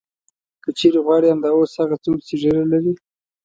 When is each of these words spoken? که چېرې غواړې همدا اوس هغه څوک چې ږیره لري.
که 0.63 0.69
چېرې 0.77 0.99
غواړې 1.05 1.27
همدا 1.33 1.49
اوس 1.55 1.71
هغه 1.81 1.95
څوک 2.03 2.17
چې 2.27 2.33
ږیره 2.41 2.63
لري. 2.71 2.93